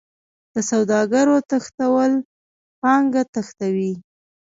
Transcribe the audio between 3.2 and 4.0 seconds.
تښتوي.